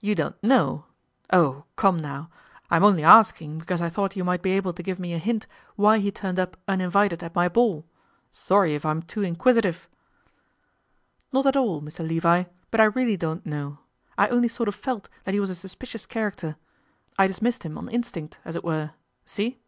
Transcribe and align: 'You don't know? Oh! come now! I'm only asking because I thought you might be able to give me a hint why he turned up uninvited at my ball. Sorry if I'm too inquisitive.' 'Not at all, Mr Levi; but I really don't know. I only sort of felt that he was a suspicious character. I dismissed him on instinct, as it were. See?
'You 0.00 0.16
don't 0.16 0.42
know? 0.42 0.86
Oh! 1.32 1.66
come 1.76 1.96
now! 1.96 2.30
I'm 2.68 2.82
only 2.82 3.04
asking 3.04 3.58
because 3.60 3.80
I 3.80 3.90
thought 3.90 4.16
you 4.16 4.24
might 4.24 4.42
be 4.42 4.50
able 4.50 4.72
to 4.72 4.82
give 4.82 4.98
me 4.98 5.14
a 5.14 5.18
hint 5.20 5.46
why 5.76 5.98
he 6.00 6.10
turned 6.10 6.40
up 6.40 6.56
uninvited 6.66 7.22
at 7.22 7.36
my 7.36 7.48
ball. 7.48 7.84
Sorry 8.32 8.74
if 8.74 8.84
I'm 8.84 9.02
too 9.02 9.22
inquisitive.' 9.22 9.88
'Not 11.32 11.46
at 11.46 11.54
all, 11.54 11.80
Mr 11.80 12.04
Levi; 12.04 12.42
but 12.72 12.80
I 12.80 12.86
really 12.86 13.16
don't 13.16 13.46
know. 13.46 13.78
I 14.18 14.26
only 14.30 14.48
sort 14.48 14.68
of 14.68 14.74
felt 14.74 15.08
that 15.22 15.32
he 15.32 15.38
was 15.38 15.48
a 15.50 15.54
suspicious 15.54 16.06
character. 16.06 16.56
I 17.16 17.28
dismissed 17.28 17.62
him 17.62 17.78
on 17.78 17.88
instinct, 17.88 18.40
as 18.44 18.56
it 18.56 18.64
were. 18.64 18.90
See? 19.24 19.60